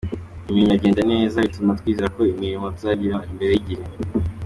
Imirimo 0.47 0.63
iragenda 0.69 1.01
neza 1.13 1.45
bituma 1.45 1.77
twizera 1.79 2.07
ko 2.15 2.19
imirimo 2.33 2.65
tuzayirangiza 2.75 3.35
mbere 3.37 3.51
y’igihe. 3.53 3.83